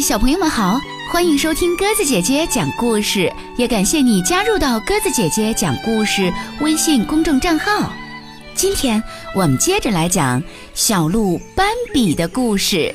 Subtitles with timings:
[0.00, 7.92] 小朋友们好，欢迎收听鸽子姐姐讲故事，也感谢你加入到鸽子姐姐讲故事微信公众账号。
[8.54, 9.02] 今天
[9.34, 10.42] 我们接着来讲
[10.74, 12.94] 小鹿斑比的故事。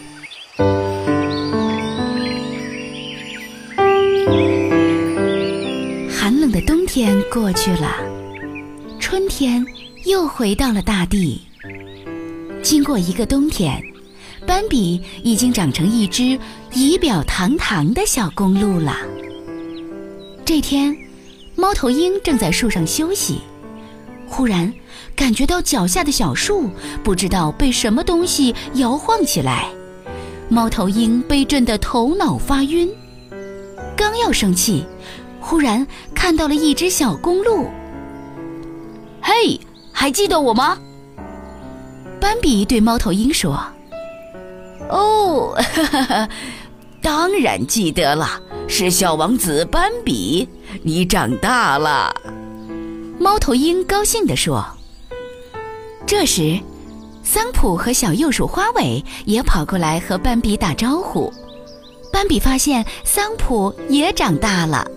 [6.09, 7.95] 寒冷的冬天过去了，
[8.99, 9.65] 春天
[10.05, 11.41] 又回到了大地。
[12.61, 13.81] 经过一个冬天。
[14.47, 16.39] 斑比已经长成一只
[16.73, 18.95] 仪表堂堂的小公鹿了。
[20.45, 20.97] 这天，
[21.55, 23.41] 猫头鹰正在树上休息，
[24.25, 24.73] 忽然
[25.17, 26.69] 感觉到脚下的小树
[27.03, 29.69] 不知道被什么东西摇晃起来，
[30.47, 32.89] 猫头鹰被震得头脑发晕。
[33.97, 34.85] 刚要生气，
[35.41, 37.67] 忽然看到了一只小公鹿。
[39.21, 39.59] “嘿，
[39.91, 40.77] 还记得我吗？”
[42.21, 43.61] 斑比对猫头鹰说。
[44.89, 46.29] 哦，哈哈，
[47.01, 50.47] 当然记得了，是小王子斑比，
[50.83, 52.15] 你长大了。
[53.19, 54.65] 猫头鹰高兴地说。
[56.05, 56.57] 这时，
[57.23, 61.31] 桑普和小鼬鼠花尾也跑过来和斑比打招呼。
[62.13, 64.89] 斑比发现桑普也长大了，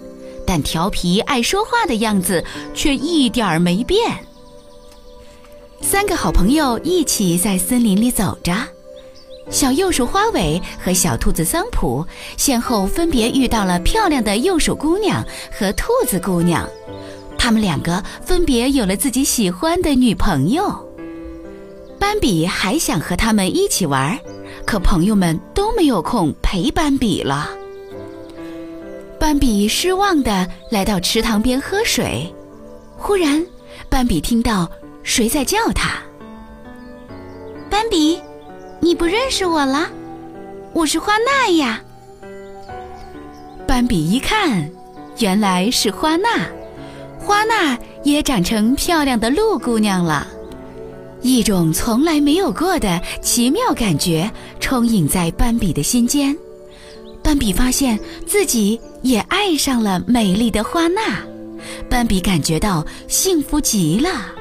[0.46, 4.16] 但调皮爱说话的样子却一点儿没变。
[5.80, 8.54] 三个好朋友一起在森林里走着。
[9.50, 12.06] 小鼬鼠花尾和小兔子桑普
[12.36, 16.68] 先后分别遇到了漂亮的鼬鼠姑娘和兔子姑娘，
[17.36, 20.88] 他们两个分别有了自己喜欢的女朋友。
[21.98, 24.18] 斑比还想和他们一起玩，
[24.64, 27.50] 可朋友们都没有空陪斑比了。
[29.18, 32.32] 斑比失望地来到池塘边喝水，
[32.96, 33.44] 忽然，
[33.88, 34.70] 斑比听到
[35.02, 35.98] 谁在叫他
[37.68, 38.18] ：“斑比。”
[38.82, 39.90] 你不认识我了，
[40.72, 41.82] 我是花娜呀。
[43.66, 44.68] 斑比一看，
[45.18, 46.48] 原来是花娜，
[47.18, 50.26] 花娜也长成漂亮的鹿姑娘了。
[51.20, 54.28] 一种从来没有过的奇妙感觉
[54.58, 56.34] 充盈在斑比的心间，
[57.22, 61.18] 斑比发现自己也爱上了美丽的花娜，
[61.90, 64.32] 斑比感觉到幸福极了。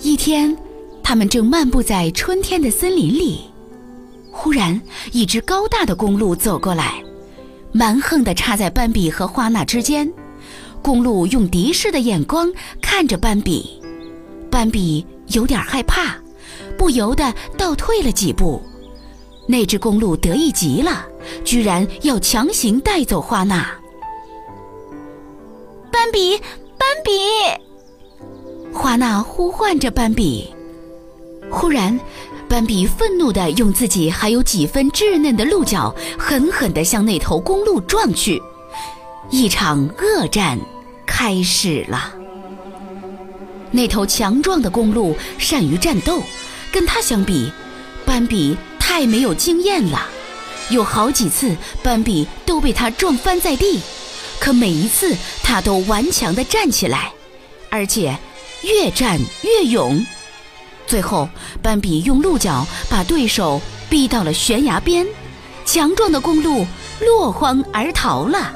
[0.00, 0.54] 一天。
[1.10, 3.40] 他们正漫步在春天的森林里，
[4.30, 7.02] 忽然，一只高大的公鹿走过来，
[7.72, 10.08] 蛮横地插在斑比和花娜之间。
[10.80, 12.48] 公鹿用敌视的眼光
[12.80, 13.82] 看着斑比，
[14.48, 16.14] 斑比有点害怕，
[16.78, 18.62] 不由得倒退了几步。
[19.48, 21.04] 那只公鹿得意极了，
[21.44, 23.68] 居然要强行带走花娜。
[25.90, 26.38] 斑比，
[26.78, 27.10] 斑比！
[28.72, 30.48] 花娜呼唤着斑比。
[31.50, 31.98] 忽然，
[32.48, 38.40] 斑比愤怒地用自己还有几分稚嫩的鹿角，狠狠地向那头公鹿撞去。
[39.30, 40.58] 一场恶战
[41.06, 42.14] 开始了。
[43.70, 46.22] 那头强壮的公鹿善于战斗，
[46.72, 47.52] 跟它相比，
[48.04, 50.06] 斑比太没有经验了。
[50.70, 53.80] 有好几次，斑比都被它撞翻在地，
[54.38, 57.12] 可每一次它都顽强地站起来，
[57.70, 58.16] 而且
[58.62, 60.04] 越战越勇。
[60.90, 61.28] 最后，
[61.62, 65.06] 斑比用鹿角把对手逼到了悬崖边，
[65.64, 66.66] 强壮的公鹿
[67.00, 68.52] 落荒而逃了。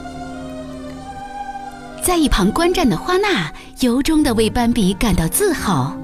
[2.02, 5.96] 在一旁观战的花娜由衷地为斑比感到自豪，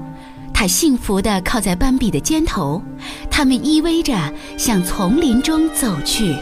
[0.53, 2.81] 她幸福地靠在斑比的肩头，
[3.29, 4.13] 他们依偎着
[4.57, 6.37] 向丛林中走去。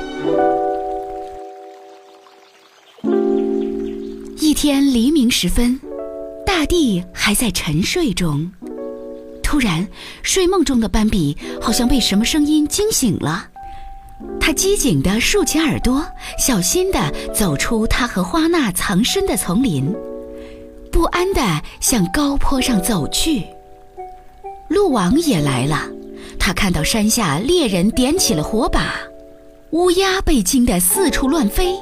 [4.37, 5.79] 一天黎明时分，
[6.45, 8.51] 大地还在沉睡中。
[9.49, 9.87] 突然，
[10.21, 13.47] 睡梦中的斑比好像被什么声音惊醒了，
[14.39, 16.05] 他机警地竖起耳朵，
[16.37, 19.91] 小心地走出他和花娜藏身的丛林，
[20.91, 21.41] 不安地
[21.79, 23.43] 向高坡上走去。
[24.67, 25.89] 鹿王也来了，
[26.37, 28.93] 他看到山下猎人点起了火把，
[29.71, 31.75] 乌鸦被惊得四处乱飞。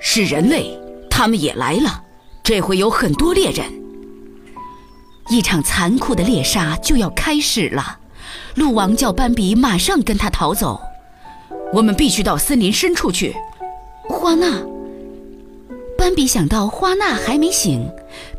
[0.00, 0.76] 是人类，
[1.08, 2.02] 他们也来了，
[2.42, 3.79] 这回有很多猎人。
[5.30, 7.98] 一场残酷的猎杀就要开始了，
[8.56, 10.80] 鹿王叫斑比马上跟他逃走。
[11.72, 13.32] 我们必须到森林深处去。
[14.08, 14.60] 花娜，
[15.96, 17.88] 斑比想到花娜还没醒，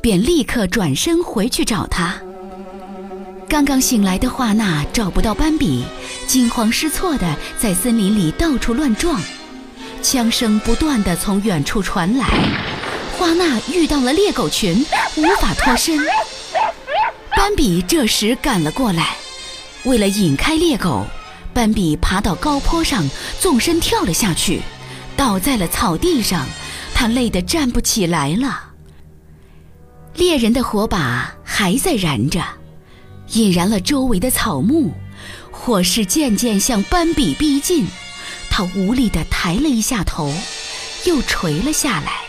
[0.02, 2.14] 便立刻转身回去找她。
[3.48, 5.86] 刚刚醒来的花娜找不到斑比，
[6.28, 9.22] 惊慌失措地在森林里到处乱撞，
[10.02, 12.28] 枪声不断地从远处传来。
[13.18, 14.86] 花娜遇到了猎狗群，
[15.16, 15.98] 无法脱身。
[17.42, 19.16] 斑比这时赶了过来，
[19.86, 21.08] 为了引开猎狗，
[21.56, 23.10] 斑比爬到高坡上，
[23.40, 24.62] 纵身跳了下去，
[25.18, 26.48] 倒在了草地上。
[26.94, 28.74] 他累得站不起来了。
[30.14, 32.44] 猎人的火把还在燃着，
[33.30, 34.94] 引燃了周围的草木，
[35.50, 37.88] 火势渐渐向斑比逼近。
[38.52, 40.32] 他无力地抬了一下头，
[41.06, 42.20] 又垂了下来。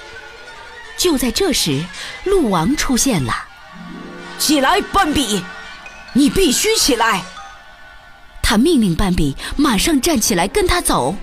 [0.97, 1.85] 就在这时，
[2.25, 3.49] 鹿王出现了。
[4.43, 5.41] 起来，斑比，
[6.15, 7.23] 你必须起来！
[8.43, 11.15] 他命令斑比马上站起来，跟他走。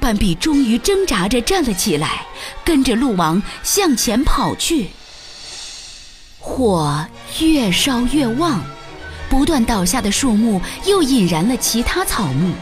[0.00, 2.26] 斑比终于挣扎着站了起来，
[2.64, 4.90] 跟着鹿王向前跑去。
[6.40, 7.06] 火
[7.38, 8.60] 越烧越旺，
[9.30, 12.52] 不断倒下的树木又引燃了其他草木。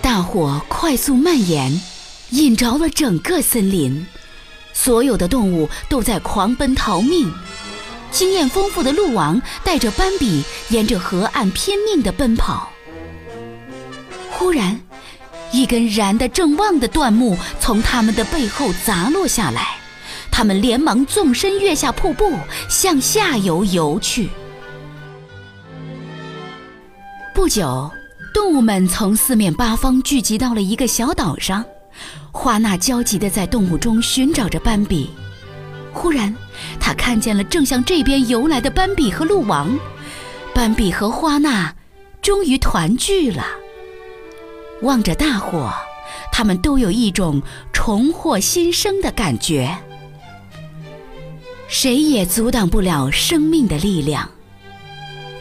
[0.00, 1.82] 大火快速蔓延，
[2.30, 4.06] 引着了整个森林，
[4.72, 7.34] 所有的动物都在狂奔逃命。
[8.12, 12.70] 经验丰富的鹿王带着斑比沿着河岸拼命地奔跑。
[14.30, 14.80] 忽然，
[15.50, 19.76] 一根燃得正旺的断木从他们的背后砸落下来，
[20.30, 22.32] 他们连忙纵身跃下瀑布，
[22.68, 24.28] 向下游游去。
[27.34, 27.90] 不久。
[28.34, 31.62] 动物们从四面八方聚集到了一个小岛上，
[32.30, 35.10] 花娜焦急地在动物中寻找着斑比。
[35.92, 36.34] 忽然，
[36.80, 39.78] 他看见了正向这边游来的斑比和鹿王。
[40.54, 41.74] 斑比和花娜
[42.20, 43.46] 终于团聚了。
[44.82, 45.72] 望着大火，
[46.30, 47.40] 他们都有一种
[47.72, 49.78] 重获新生的感觉。
[51.68, 54.28] 谁也阻挡不了生命的力量。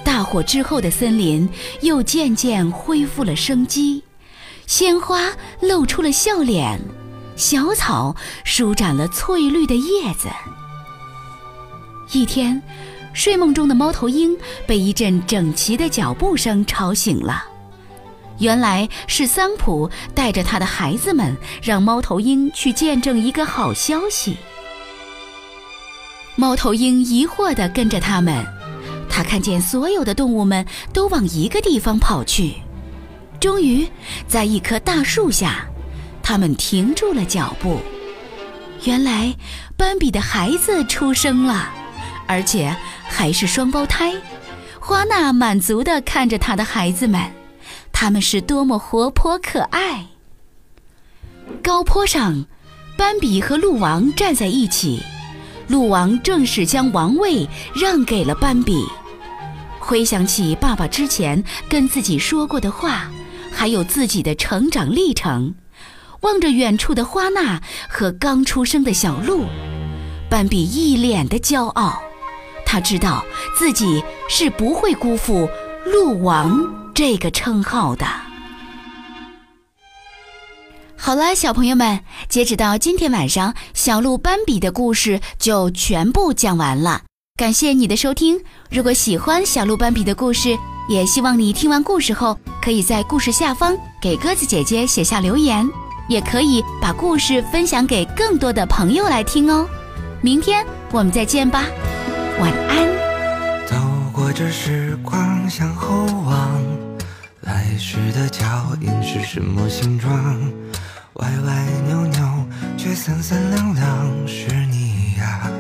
[0.04, 1.50] 大火之后的森林
[1.82, 4.04] 又渐渐恢复了生机，
[4.66, 6.80] 鲜花露出了笑脸，
[7.36, 8.16] 小草
[8.46, 10.30] 舒展了翠绿的叶子。
[12.14, 12.62] 一天，
[13.14, 14.36] 睡梦中的猫头鹰
[14.68, 17.44] 被一阵整齐的脚步声吵醒了，
[18.40, 24.38] 原来是桑普带着他的孩子们让猫头鹰去见证一个好消息。
[26.36, 28.46] 猫头鹰疑惑地跟着他们。
[29.14, 32.54] 他看见所有的动物们都往一个地方跑去，
[33.42, 33.86] 终于
[34.26, 35.68] 在一棵大树下，
[36.24, 37.80] 他们停住了脚步。
[38.86, 39.36] 原来，
[39.76, 41.70] 斑比的孩子出生了，
[42.32, 42.74] 而且
[43.04, 44.14] 还是双胞胎。
[44.80, 47.20] 花娜满足地看着她的孩子们，
[47.92, 50.08] 他们是多么活泼可爱。
[51.62, 52.46] 高坡上，
[52.98, 55.04] 斑比和鹿王站在一起，
[55.68, 57.46] 鹿王正式将王位
[57.76, 58.82] 让给了斑比。
[59.78, 63.12] 回想起爸爸之前跟自己说过的话，
[63.52, 65.54] 还有自己的成长历程，
[66.22, 69.46] 望着远处的花娜和刚出生的小鹿，
[70.30, 72.02] 斑比一脸的骄傲。
[72.72, 73.22] 他知道
[73.54, 75.50] 自己是不会辜负
[75.86, 76.58] “鹿王”
[76.96, 78.06] 这个称号的。
[80.96, 87.02] 好了，小朋友们，截止到今天晚上，小鹿斑比的故事就全部讲完了。
[87.36, 88.42] 感谢你的收听。
[88.70, 90.58] 如果喜欢小鹿斑比的故事，
[90.88, 95.70] 也希望你听完故事后，可以在故事下方给鸽子姐姐写下留言，
[96.08, 99.68] 也可以把故事分享给更多的朋友来听哦。
[100.22, 101.66] 明天我们再见吧，
[102.42, 102.88] 晚安。
[103.68, 103.76] 走
[104.12, 106.60] 过这时光，向后望，
[107.42, 110.12] 来时的脚印是什么形状？
[111.14, 115.52] 歪歪扭扭，却三三两两，是你呀。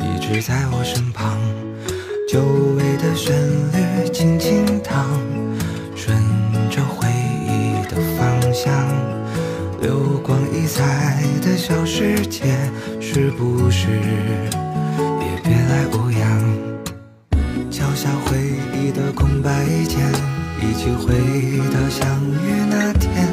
[0.00, 1.38] 一直在我身旁，
[2.28, 2.42] 久
[2.76, 3.32] 违的旋
[3.70, 5.06] 律轻轻淌，
[5.94, 6.18] 顺
[6.68, 7.08] 着回
[7.46, 8.72] 忆的方向，
[9.80, 12.56] 流光溢彩的小世界，
[13.00, 13.86] 是不是
[15.72, 16.20] 来无恙？
[17.70, 18.36] 脚下回
[18.76, 20.06] 忆的空白键，
[20.60, 21.14] 一起回
[21.72, 22.06] 到相
[22.44, 23.26] 遇那天，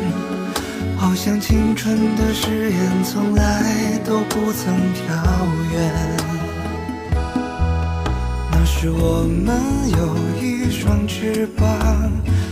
[0.98, 5.03] 好像青春的誓言从来都不曾飘
[5.74, 5.91] 远。
[8.53, 9.60] 那时我们
[9.91, 11.67] 有一双翅膀，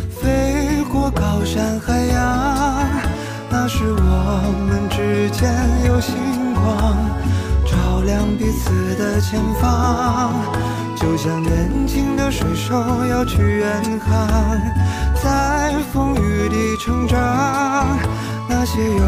[0.10, 2.89] 飞过高山海洋。
[3.50, 5.50] 那时我们之间
[5.88, 6.13] 有星
[6.56, 6.94] 光，
[8.07, 10.33] 亮彼此的前方。
[10.95, 12.73] 就像年轻的水手
[13.05, 14.59] 要去远航，
[15.21, 17.19] 在风雨里成长。
[18.49, 19.05] 那些有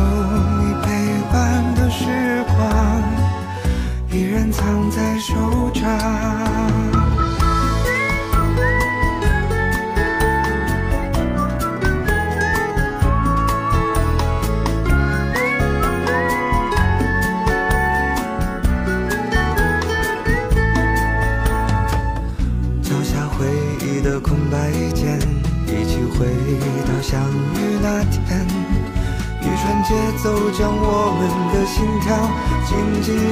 [0.60, 0.90] 你陪
[1.32, 3.02] 伴的时光，
[4.12, 6.99] 依然藏在手掌。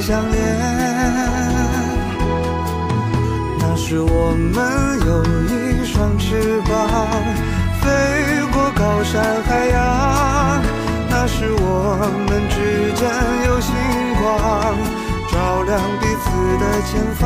[0.07, 0.39] 相连。
[3.59, 4.55] 那时我们
[5.05, 5.21] 有
[5.51, 6.71] 一双翅膀，
[7.81, 7.85] 飞
[8.53, 10.63] 过高山海洋。
[11.09, 12.55] 那时我们之
[12.95, 13.03] 间
[13.47, 13.75] 有星
[14.21, 14.31] 光，
[15.29, 16.25] 照亮彼此
[16.61, 17.25] 的前方。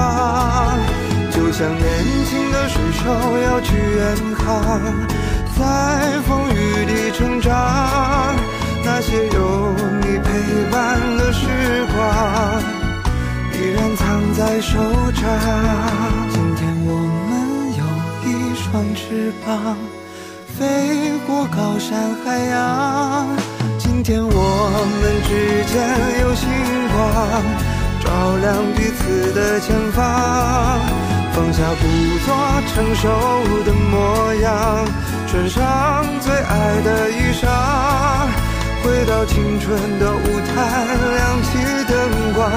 [1.29, 1.85] 就像年
[2.25, 3.03] 轻的水手
[3.43, 4.01] 要去远
[4.43, 4.81] 航，
[5.55, 5.61] 在
[6.27, 6.57] 风雨
[6.89, 7.51] 里成长。
[8.83, 9.71] 那些有
[10.01, 10.27] 你陪
[10.71, 11.45] 伴的时
[11.93, 12.60] 光，
[14.33, 14.77] 在手
[15.13, 15.23] 掌。
[16.29, 16.89] 今天我
[17.27, 17.31] 们
[17.77, 17.83] 有
[18.25, 19.77] 一双翅膀，
[20.57, 23.27] 飞过高山海洋。
[23.77, 25.29] 今天我们之
[25.71, 25.73] 间
[26.21, 26.47] 有星
[26.91, 26.97] 光，
[28.03, 28.07] 照
[28.37, 30.01] 亮彼此的前方。
[31.33, 31.83] 放下故
[32.25, 32.27] 作
[32.73, 33.07] 成熟
[33.63, 34.85] 的模样，
[35.27, 37.47] 穿上最爱的衣裳，
[38.83, 40.55] 回到青春的舞台，
[41.15, 41.49] 亮起
[41.87, 42.51] 灯光，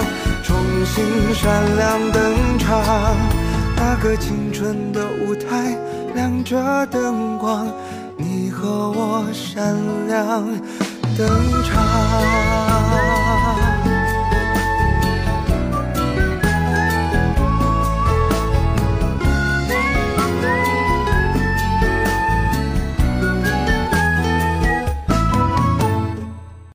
[0.54, 3.16] 重新闪亮登场。
[3.76, 5.76] 那个青春的舞台，
[6.14, 7.66] 亮着灯光，
[8.16, 9.74] 你和我闪
[10.06, 10.46] 亮
[11.18, 11.28] 登
[11.64, 13.23] 场。